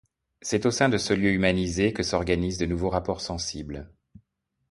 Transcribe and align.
C’est 0.41 0.65
au 0.65 0.71
sein 0.71 0.89
de 0.89 0.97
ce 0.97 1.13
lieu 1.13 1.29
humanisé 1.31 1.93
que 1.93 2.01
s’organisent 2.01 2.57
de 2.57 2.65
nouveaux 2.65 2.89
rapports 2.89 3.21
sensibles. 3.21 3.91